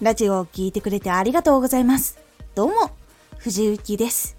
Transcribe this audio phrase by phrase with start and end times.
[0.00, 2.18] ラジオを聴いてくれてありがとうございます。
[2.54, 2.90] どうも、
[3.36, 4.34] 藤幸です。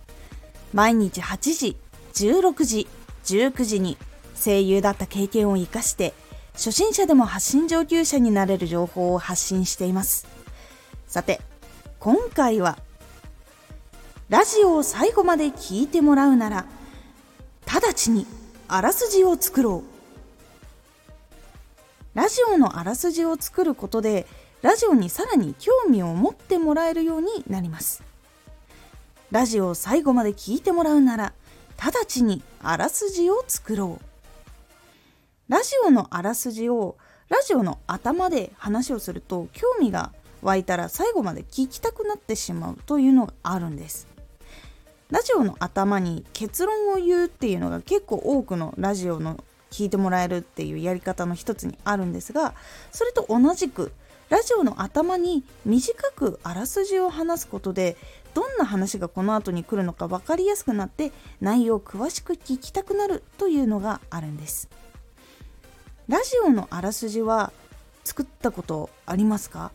[0.73, 1.77] 毎日8時、
[2.13, 2.87] 16時、
[3.25, 3.95] 19時に
[4.43, 6.15] 声優だった経験を活かして、
[6.53, 10.27] 初心者でも発信上級者になれる情報を発信しています。
[11.07, 11.39] さて、
[11.99, 12.79] 今回は、
[14.29, 16.65] ラジオを最後まで聞いてもらうなら、
[17.67, 18.25] 直ちに
[18.67, 19.83] あらすじを作ろ
[22.15, 22.17] う。
[22.17, 24.25] ラジオのあらすじを作ることで
[24.61, 28.03] ラジオにさらに興味を持ってもらえるようになります。
[29.31, 31.33] ラジオを最後まで聞いてもらうなら
[31.77, 34.05] 直ちにあらすじを作ろう。
[35.51, 36.95] ラジオのあらすじを
[37.29, 40.11] ラジオの頭で話をすると興味が
[40.43, 44.07] 湧いたら最後まで聞きたくなってしまうというのがあるんです。
[45.09, 52.53] ラジオの頭に結論を言うっていうのが結構多くのラジオの聞いてもらえるっていうやり方の一つにあるんですが
[52.91, 53.91] それと同じく
[54.31, 57.97] ラジオの頭に短くあらすじを話すことで
[58.33, 64.69] どんな話がこの後に来るのか分かりやすくなって内容を詳しく聞きたくなるというのがあるんです。
[66.07, 67.51] ラジオのあらすじは
[68.05, 69.73] 作ったことありますか？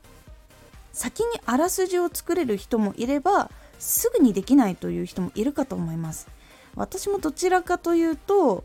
[0.94, 6.28] 先にあらすじを作れる人もいればすぐにできないという人もいるかと思います。
[6.77, 8.64] 私もどちらかというと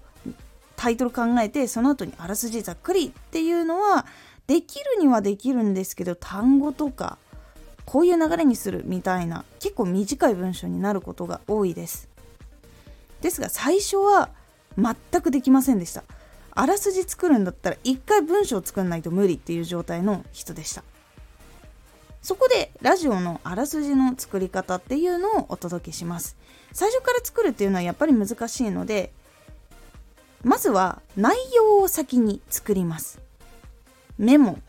[0.77, 4.05] タイトル考えてその後にあらすじざっくりっていうのは
[4.51, 7.17] できるにはできるんですけど単語とか
[7.85, 12.09] こういう流れにするみたいな結構短い文章になることが多いです。
[13.21, 14.29] ですが最初は
[14.77, 16.03] 全くできませんでした。
[16.51, 20.83] あらすじ作るんだったら一回文章を作んないと無理っていう状態の人でした。
[22.21, 26.35] そこでラジオのあらすじの作り方っていうのをお届けします。
[26.73, 29.13] 最初から作るっていうのはやっぱり難しいので
[30.43, 33.30] まずは内容を先に作ります。
[34.17, 34.59] メモ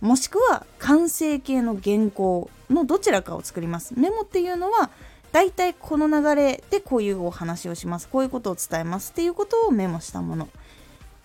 [0.00, 3.94] もしくは完成形の原稿のどちらかを作ります。
[3.98, 4.90] メモっていうのは
[5.32, 8.08] だいたいこの流れでこういうお話をします。
[8.08, 10.48] こういうことを伝えますっていうことをメモしたもの。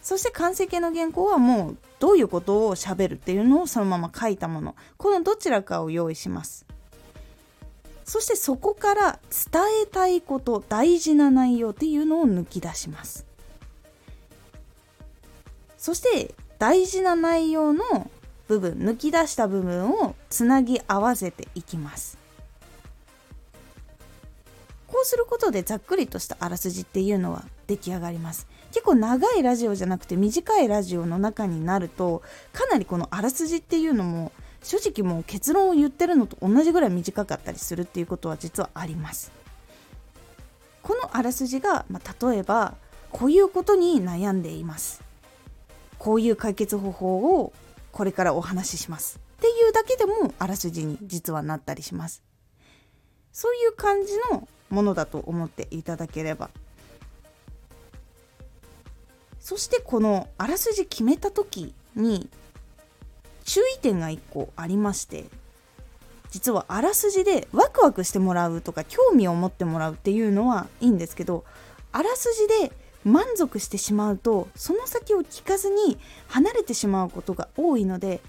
[0.01, 4.75] そして完成形の原稿はもうどういうことをしゃべるっていうのをそのまま書いたもの。
[4.97, 6.65] このどちらかを用意します。
[8.03, 13.25] そしてそこから伝えたいこと大事な内容っていうのを抜き出します。
[15.77, 18.11] そして大事な内容の
[18.47, 22.19] 部分抜き出した部分をつなぎ合わせていきます。
[24.85, 28.45] こうすることでざっくりとしたあらすじっていうのは出来上がります。
[28.71, 32.21] 結構長いラジオじゃなくて短いラジオの中になると
[32.53, 39.31] かなりこのあらすじっていうのも正直もう結論を言ってるのと同じぐらい短かったりするっていうことは実はあります。
[40.83, 42.75] このあらすじが、まあ、例えば
[43.11, 45.01] こういうことに悩んでいます。
[46.01, 47.53] こういう解決方法を
[47.91, 49.19] これからお話しします。
[49.37, 52.23] っていうだけでもあらすじに実はなったりします。
[53.31, 56.49] そういう感じのものだと思っていただければ。
[59.39, 62.27] そしてこのあらすじ決めた時に
[63.43, 65.25] 注意点が1個ありまして
[66.31, 71.43] 実はあらすじでワクワクしてもらうとか興味を持ってもらうっていうのはいいんですけど
[71.91, 72.71] あらすじで
[73.03, 75.97] 満足してしまうとその先を聞かずに
[76.27, 78.21] 離れてしまうことが多いので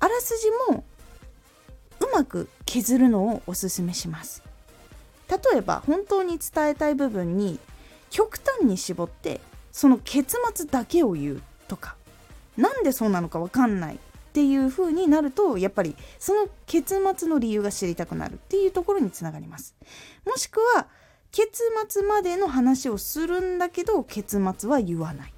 [0.00, 0.38] あらす
[0.68, 0.84] じも
[2.00, 4.42] うまく削るのをおすすめします。
[5.28, 7.58] 例えば本当に伝えたい部分に
[8.10, 9.40] 極端に絞って
[9.72, 11.96] その結末だけを言うとか
[12.56, 13.98] なんでそうなのか分かんないっ
[14.34, 19.74] ていう風になるとやっぱりその結末の理由が知りたくなるっていうところにつながります。
[20.26, 20.86] もしくは
[21.34, 25.34] 結末までの話をするんだけど結末は言わない。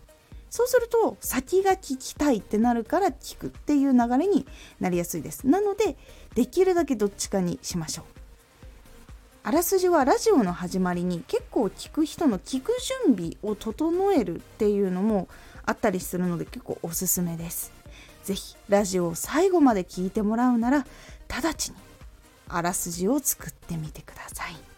[0.51, 4.47] そうすると先が聞きたいってなるから聞くっていう流れに
[4.79, 5.47] なりやすいです。
[5.47, 5.97] なので
[6.35, 8.05] できるだけどっちかにしましょう。
[9.43, 12.77] あらすじはラジオの始まりに結構聞く人の聞く
[13.07, 15.29] 準備を整えるっていうのも
[15.65, 17.73] あったりするので結構おすすめです。
[18.23, 20.87] 是非ラジオを最後まで聞いてもらうなら
[21.29, 21.77] 直ちに
[22.49, 24.76] あらすじを作ってみてください。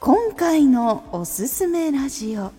[0.00, 2.52] 今回のおすすめラジオ。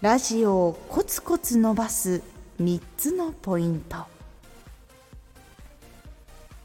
[0.00, 2.22] ラジオをコツコツ伸ばす
[2.62, 3.96] 3つのポイント。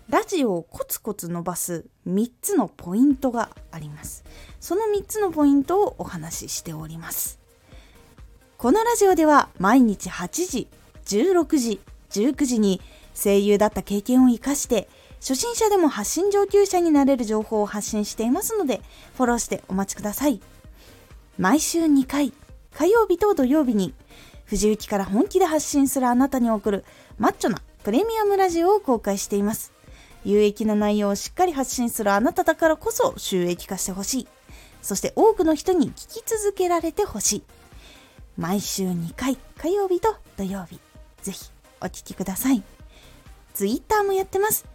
[0.08, 4.24] ラジオをコツコツ伸ばす3つのポイントがあります。
[4.60, 7.40] その3つのポイントをお話ししております。
[8.60, 10.68] このラジオでは毎日8時
[11.06, 11.82] 16時
[12.12, 12.82] 19時に
[13.16, 14.88] 声優だった経験を生かして
[15.28, 18.84] 初心者でも発信上級者になれる情報を発信していますので、
[19.18, 20.40] フォローしてお待ちください。
[21.40, 22.32] 毎週2回、
[22.76, 23.96] 火曜日と土曜日に、
[24.46, 26.86] 藤雪から本気で発信するあなたに送る
[27.18, 29.74] マッチョなプレミアムラジオを公開しています。
[30.24, 34.28] 有益な内容をしっかり発信するあなただからこそ収益化してほしい。
[34.84, 37.44] そして多くの人に聞き続けられてほしい。
[38.38, 40.80] 毎週2回、火曜日と土曜日。
[41.24, 41.50] ぜひ
[41.82, 42.62] お聴きください。
[43.56, 44.75] ツイッターもやってます。